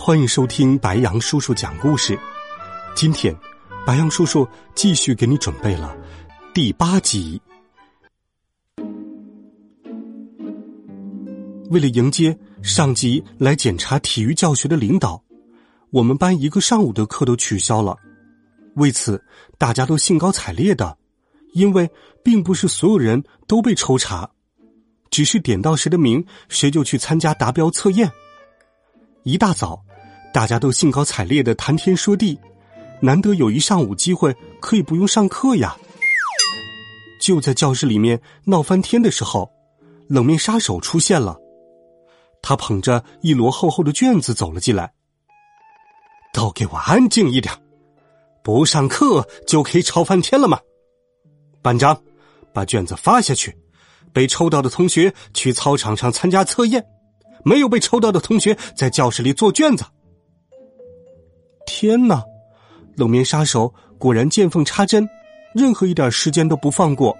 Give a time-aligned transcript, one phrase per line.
[0.00, 2.18] 欢迎收听白羊叔叔讲故事。
[2.94, 3.34] 今天，
[3.84, 5.94] 白羊叔叔继续给你准备了
[6.54, 7.38] 第八集。
[11.68, 15.22] 为了迎接上级来检查体育教学的领导，
[15.90, 17.98] 我们班一个上午的课都取消了。
[18.76, 19.22] 为此，
[19.58, 20.96] 大家都兴高采烈的，
[21.52, 21.90] 因为
[22.22, 24.30] 并不是所有人都被抽查，
[25.10, 28.10] 只是点到谁的名，谁就去参加达标测验。
[29.24, 29.84] 一大早，
[30.32, 32.38] 大家都兴高采烈的谈天说地，
[33.00, 35.76] 难得有一上午机会可以不用上课呀。
[37.20, 39.50] 就在教室里面闹翻天的时候，
[40.08, 41.36] 冷面杀手出现了。
[42.40, 44.92] 他捧着一摞厚厚的卷子走了进来。
[46.32, 47.52] 都给我安静一点，
[48.44, 50.60] 不上课就可以吵翻天了吗？
[51.62, 52.00] 班长，
[52.52, 53.56] 把卷子发下去，
[54.12, 56.84] 被抽到的同学去操场上参加测验。
[57.44, 59.84] 没有被抽到的同学在教室里做卷子。
[61.70, 62.24] 天哪，
[62.96, 65.06] 冷面杀手果然见缝插针，
[65.54, 67.14] 任何一点时间都不放过。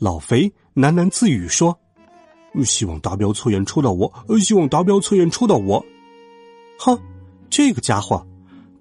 [0.00, 1.78] 老肥喃喃自语说
[2.64, 5.82] ：“希望达标测验抽到我，希望达标测验抽到我。”
[6.80, 6.98] 哼，
[7.48, 8.26] 这个家伙，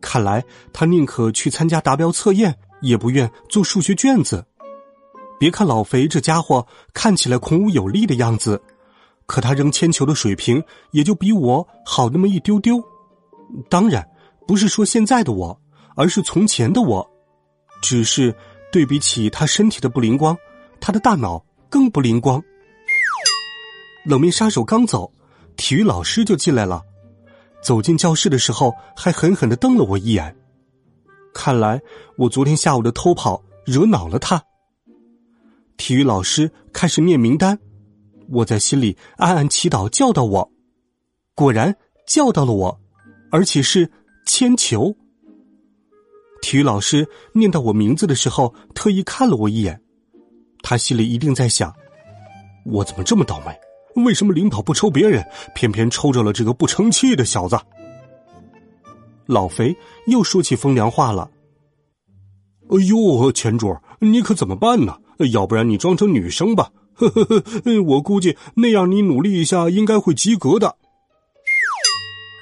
[0.02, 4.44] 看来他宁可去参加达标测验，也不愿做数学卷子。
[5.38, 8.60] 别看老肥这家伙看起来孔武有力的样子。
[9.28, 12.84] 可他扔铅球的水平也就比我好那么一丢丢，
[13.70, 14.04] 当然
[14.50, 15.62] 不是说现在的我，
[15.96, 17.08] 而是从前的我。
[17.84, 18.36] 只是
[18.72, 20.36] 对比起他身体的不灵光，
[20.82, 22.44] 他的大脑更不灵光。
[24.04, 25.14] 冷面杀手刚走，
[25.56, 26.82] 体育老师就进来了。
[27.62, 30.36] 走进教室的时候，还狠狠的瞪了我一眼。
[31.32, 31.80] 看来
[32.18, 34.44] 我昨天下午的偷跑惹恼了他。
[35.78, 37.60] 体育老师开始念名单。
[38.32, 40.52] 我在心里暗暗祈祷，叫到我，
[41.36, 41.76] 果然
[42.08, 42.80] 叫到了我，
[43.32, 43.92] 而且是
[44.30, 44.96] 铅球。
[46.40, 49.82] 体育老师念到我名字的时候，特意看了我一眼，
[50.62, 51.74] 他心里一定在想：
[52.64, 53.60] 我怎么这么倒霉？
[54.04, 55.26] 为什么领导不抽别人，
[55.56, 57.58] 偏偏抽着了这个不成器的小子？
[59.26, 59.76] 老肥
[60.06, 61.32] 又说起风凉话了
[62.70, 64.96] ：“哎呦，钱主，你可怎么办呢？
[65.34, 70.76] 要不然你装成女生吧。”呵呵呵，我估计那样你努力一下应该会及格的。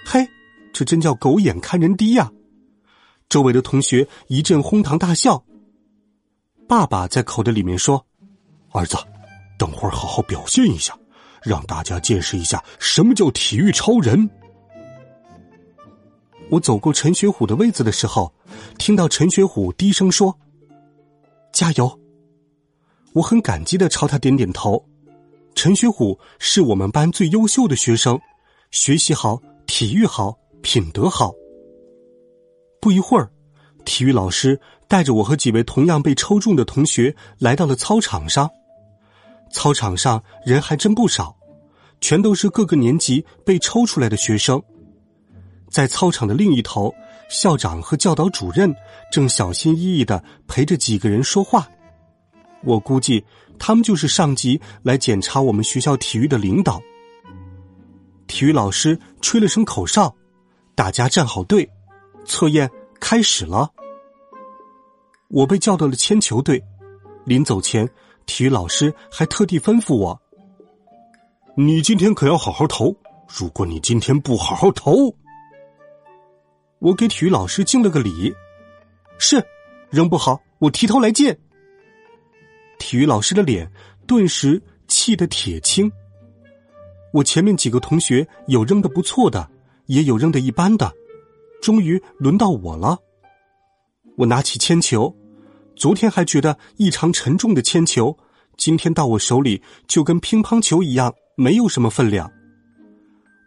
[0.06, 0.28] 嘿，
[0.78, 2.32] 这真叫狗眼看人低呀！
[3.30, 5.44] 周围的同学一阵哄堂大笑。
[6.68, 8.06] 爸爸在口袋里面说
[8.70, 8.96] ：“儿子，
[9.58, 10.96] 等会儿好好表现一下，
[11.42, 14.30] 让大家见识一下什么叫体育超人。”
[16.52, 18.32] 我走过陈学虎的位子的时候，
[18.78, 20.38] 听到陈学虎低声说
[21.52, 22.00] ：“加油。”
[23.14, 24.88] 我很感激的朝他点点头。
[25.56, 28.22] 陈学虎是我们班最优秀的学生，
[28.70, 31.34] 学习好，体育好，品德好。
[32.80, 33.30] 不一会儿，
[33.86, 38.50] 体育老师带着我和几位同样被抽中的同学来到了操场上。
[39.52, 41.36] 操场上人还真不少，
[42.02, 44.62] 全都是各个年级被抽出来的学生。
[45.70, 46.94] 在操场的另一头，
[47.30, 48.74] 校长和教导主任
[49.12, 51.68] 正小心翼翼的陪着几个人说话。
[52.64, 53.24] 我估计
[53.58, 56.82] 他们就是上级来检查我们学校体育的领导。
[58.28, 60.14] 体育老师吹了声口哨，
[60.78, 61.68] 大家站好队，
[62.24, 63.68] 测验开始了。
[65.28, 66.64] 我被叫到了铅球队，
[67.26, 67.90] 临走前，
[68.28, 70.22] 体育老师还特地吩咐我
[71.58, 72.96] ：“你今天可要好好投，
[73.28, 75.12] 如果你今天不好好投，
[76.78, 78.32] 我给体育老师敬了个礼。
[79.18, 79.44] 是，
[79.90, 81.36] 扔不好，我提头来见。”
[82.78, 83.68] 体育老师的脸
[84.06, 85.92] 顿时气得铁青。
[87.12, 89.50] 我前面几个同学有扔的不错的，
[89.88, 90.94] 也有扔的一般的，
[91.62, 92.98] 终于轮到我了。
[94.18, 95.14] 我拿起铅球，
[95.76, 98.18] 昨天还觉得异常沉重的铅球，
[98.58, 102.32] 今天到我手里就跟乒乓球一样，没有什么分量。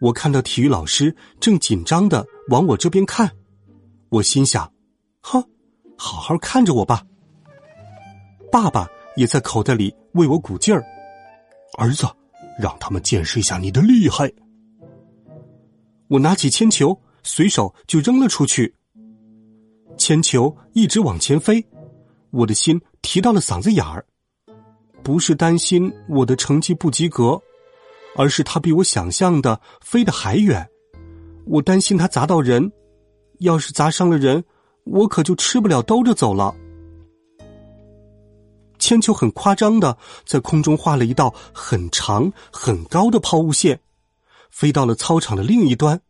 [0.00, 3.30] 我看到体育老师正紧张的往我这边看，
[4.08, 4.72] 我心想：
[5.20, 5.42] 哼，
[5.96, 7.02] 好好看着我吧，
[8.50, 8.88] 爸爸。
[9.16, 10.82] 也在口袋里为我鼓劲儿，
[11.76, 12.06] 儿子，
[12.58, 14.32] 让他们见识一下你的厉害。
[16.10, 18.74] 我拿起铅球，随手就扔了出去。
[19.96, 21.64] 铅球一直往前飞，
[22.32, 24.04] 我的心提到了嗓子眼儿。
[25.04, 27.40] 不是担心我的成绩不及格，
[28.16, 30.68] 而是它比我想象的飞得还远。
[31.46, 32.72] 我担心它砸到人，
[33.38, 34.44] 要是砸伤了人，
[34.82, 36.52] 我可就吃不了兜着走了。
[38.80, 39.96] 铅球很夸张的
[40.26, 43.78] 在空中画了一道很长很高的抛物线，
[44.50, 46.00] 飞到了操场的另一端。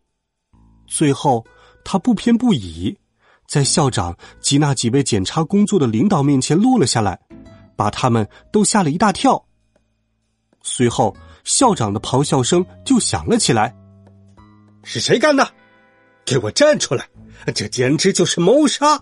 [0.87, 1.45] 最后，
[1.85, 2.97] 他不偏不倚，
[3.47, 7.19] 在校长及那几位检查工作的领导面前落了下来，
[7.77, 9.45] 把他们都吓了一大跳。
[10.63, 13.75] 随后，校长的咆哮声就响了起来
[14.83, 15.49] ：“是谁干的？
[16.25, 17.09] 给我站出来！
[17.55, 19.01] 这简直就是谋杀！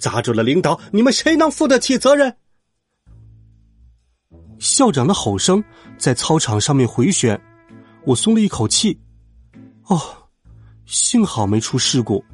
[0.00, 2.36] 砸住了领导，你们谁能负得起责任？”
[4.58, 5.62] 校长的吼声
[5.96, 7.40] 在操场上面回旋，
[8.08, 8.98] 我松了一口气。
[9.84, 10.00] 哦，
[10.86, 12.24] 幸好没出事故。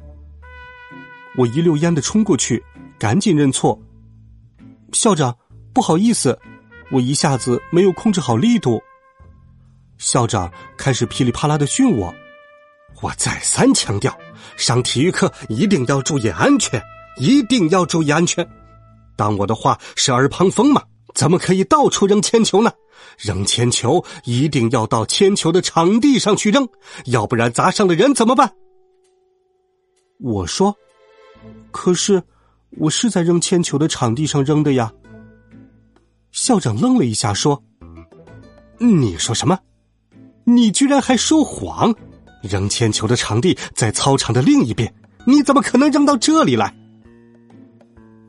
[1.35, 2.63] 我一溜烟的冲过去，
[2.97, 3.77] 赶紧认错。
[4.93, 5.37] 校长，
[5.73, 6.39] 不好意思，
[6.91, 8.81] 我一下子没有控制好力度。
[9.97, 12.13] 校长开始噼里啪啦的训我。
[13.01, 14.17] 我再三强调，
[14.55, 16.81] 上体育课一定要注意安全，
[17.17, 18.47] 一定要注意安全。
[19.17, 20.81] 当我的话是耳旁风吗？
[21.13, 22.71] 怎么可以到处扔铅球呢？
[23.17, 26.67] 扔铅球一定要到铅球的场地上去扔，
[27.05, 28.51] 要不然砸伤了人怎么办？
[30.19, 30.75] 我说
[31.71, 32.23] ：“可是
[32.77, 34.91] 我是在扔铅球的场地上扔的呀。”
[36.31, 37.63] 校长愣了一下，说
[38.79, 39.59] ：“你说什么？
[40.45, 41.93] 你居然还说谎！
[42.41, 44.93] 扔铅球的场地在操场的另一边，
[45.25, 46.73] 你怎么可能扔到这里来？”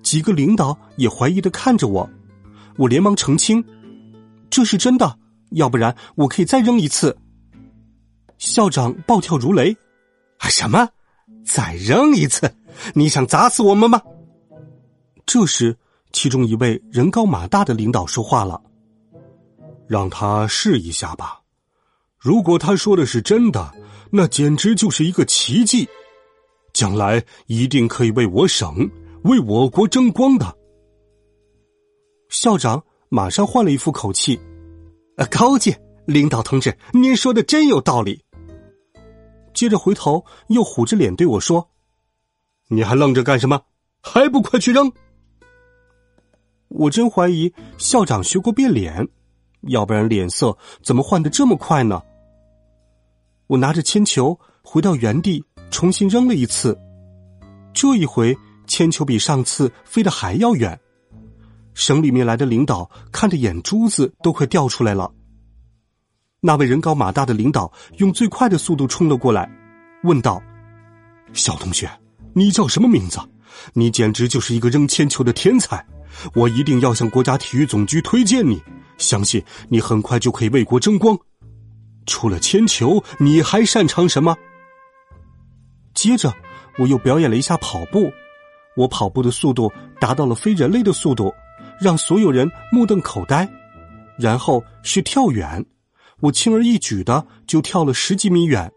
[0.02, 2.08] 几个领导也怀疑的看着我。
[2.76, 3.62] 我连忙澄清
[4.50, 5.18] ：“这是真的，
[5.50, 7.16] 要不然我可以再扔一次。”
[8.38, 9.76] 校长暴跳如雷
[10.38, 10.88] ：“啊什么？
[11.44, 12.54] 再扔一次？
[12.94, 14.02] 你想砸死我们吗？”
[15.24, 15.76] 这时，
[16.12, 18.60] 其中一位人高马大的领导说话了
[19.88, 21.40] ：“让他试一下吧。
[22.18, 23.72] 如果他说的是真的，
[24.10, 25.88] 那简直就是一个奇迹，
[26.72, 28.88] 将来一定可以为我省、
[29.24, 30.56] 为我国争光的。”
[32.28, 34.38] 校长马上换了一副口气
[35.16, 38.22] ：“呃，高见，领导同志，您说的真有道理。”
[39.54, 41.70] 接着回头又虎着脸对我说
[42.68, 43.62] ：“你还愣着干什么？
[44.02, 44.92] 还不快去扔！”
[46.68, 49.08] 我真怀疑校长学过变脸，
[49.62, 52.02] 要不然脸色怎么换的这么快呢？
[53.46, 56.76] 我拿着铅球回到原地，重新扔了一次。
[57.72, 58.36] 这一回，
[58.66, 60.78] 铅球比上次飞得还要远。
[61.76, 65.12] 省里面来的领导看的眼珠子都快掉出来了。
[66.40, 69.46] 那位人高马大的领导用最快的速度冲了过来，
[70.04, 70.42] 问道
[71.34, 71.86] ：“小同学，
[72.32, 73.20] 你叫什么名字？
[73.74, 75.84] 你简直就是一个扔铅球的天才！
[76.34, 78.58] 我一定要向国家体育总局推荐你，
[78.96, 81.18] 相信你很快就可以为国争光。
[82.06, 84.34] 除了铅球，你还擅长什么？”
[85.92, 86.32] 接着，
[86.78, 88.10] 我又表演了一下跑步，
[88.76, 89.70] 我跑步的速度
[90.00, 91.34] 达到了非人类的速度。
[91.80, 93.48] 让所有人目瞪口呆，
[94.18, 95.64] 然后是跳远，
[96.20, 98.70] 我轻而易举的就跳了十几米远。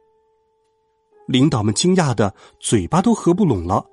[1.28, 3.86] 领导们惊讶的嘴巴都合不拢了，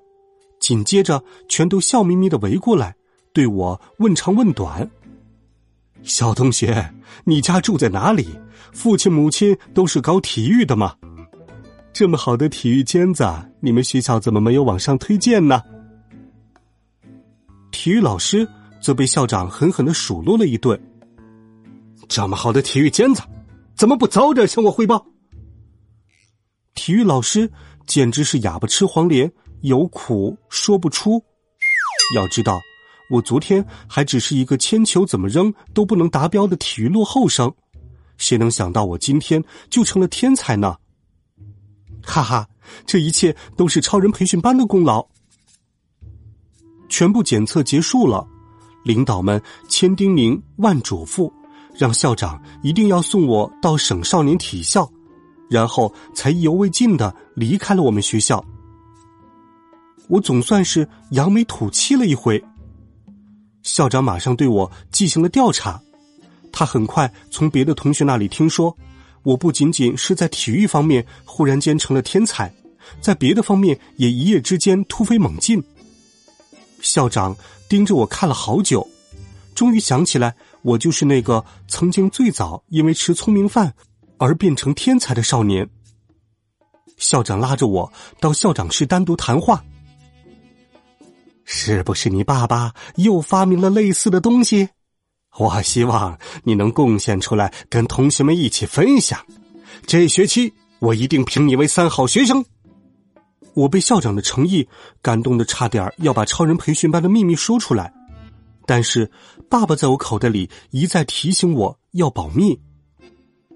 [0.59, 2.95] 紧接着全都笑眯眯的围过来，
[3.33, 4.91] 对我问长问短。
[6.03, 6.95] 小同学，
[7.25, 8.39] 你家住在哪里？
[8.73, 10.95] 父亲母亲都是搞体育的吗？
[11.93, 13.25] 这么好的体育尖子，
[13.61, 15.63] 你们学校怎么没有往上推荐呢？
[17.71, 18.49] 体育老师。
[18.81, 20.81] 则被校长狠狠的数落了一顿。
[22.09, 23.23] 这么好的体育尖子，
[23.75, 25.05] 怎么不早点向我汇报？
[26.75, 27.51] 体育老师
[27.87, 31.23] 简直是哑巴吃黄连，有苦说不出。
[32.15, 32.61] 要知道，
[33.11, 37.53] 我昨天还只是一个铅球怎么扔都不能达标的体育落后生，
[38.19, 40.77] 谁能想到我今天就成了天才呢？
[42.05, 42.49] 哈哈，
[42.85, 45.05] 这一切都是超人培训班的功劳。
[46.89, 48.25] 全部检测结束了。
[48.87, 51.29] 领导们千叮咛万嘱咐，
[51.75, 54.89] 让校长一定要送我到省少年体校，
[55.51, 58.43] 然后才意犹未尽的离开了我们学校。
[60.09, 62.41] 我总算是扬眉吐气了一回。
[63.65, 65.81] 校长马上对我进行了调查，
[66.53, 68.73] 他很快从别的同学那里听说，
[69.25, 72.55] 我不仅仅是在体育方面忽然间成了天才，
[73.01, 75.61] 在别的方面也一夜之间突飞猛进。
[76.93, 77.37] 校长。
[77.69, 78.89] 盯着我看了好久，
[79.53, 83.75] 终于想起来，我就是那个曾经最早因为吃聪明饭
[84.19, 85.69] 而变成天才的少年。
[86.97, 89.65] 校长拉着我到校长室单独谈话。
[91.45, 94.69] 是不是你爸爸又发明了类似的东西？
[95.39, 99.19] 我希望你能贡献出来，跟同学们一起分享。
[99.87, 102.45] 这学期我一定评你为三好学生。
[103.57, 104.69] 我被校长的诚意
[105.01, 107.91] 感动的，差点要把超人培训班的秘密说出来。
[108.67, 109.11] 但是
[109.49, 112.61] 爸爸在我口袋里一再提醒我要保密，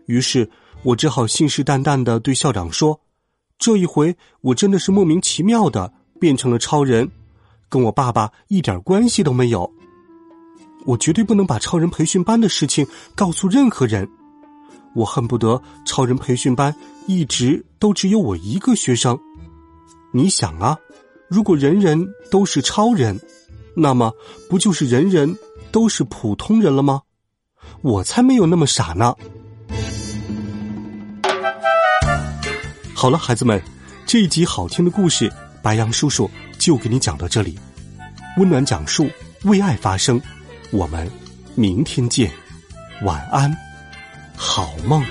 [0.06, 0.48] 于是
[0.84, 2.98] 我只好信誓旦旦的对校长说
[3.58, 7.10] ：“这一回我真的是莫名其妙的变成了超人。”
[7.68, 9.70] 跟我爸爸一点关系都没有，
[10.86, 14.08] 我绝对不能把超人培训班的事情告诉任何人。
[14.94, 16.74] 我恨不得超人培训班
[17.06, 19.16] 一直都只有我一个学生。
[20.12, 20.76] 你想啊，
[21.28, 23.18] 如果人人都是超人，
[23.76, 24.12] 那么
[24.48, 25.38] 不就是人人
[25.70, 27.02] 都是普通人了吗？
[27.82, 29.14] 我才没有那么傻呢。
[32.94, 33.62] 好了，孩子们，
[34.04, 35.32] 这一集好听的故事。
[35.62, 37.58] 白杨叔叔就给你讲到这里，
[38.38, 39.08] 温暖讲述，
[39.44, 40.20] 为爱发声，
[40.70, 41.08] 我们
[41.54, 42.30] 明天见，
[43.02, 43.54] 晚安，
[44.34, 45.04] 好梦。